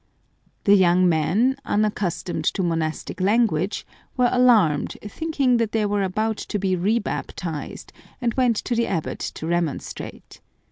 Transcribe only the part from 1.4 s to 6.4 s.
unaccustomed to monastic language, were alarmed, thinking that they were about